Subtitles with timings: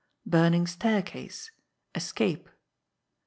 [0.25, 1.51] Burning Staircase:
[1.93, 2.49] Escape.